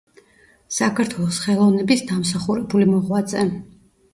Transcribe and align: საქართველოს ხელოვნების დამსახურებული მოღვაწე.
საქართველოს 0.77 1.37
ხელოვნების 1.45 2.03
დამსახურებული 2.13 2.89
მოღვაწე. 2.95 3.45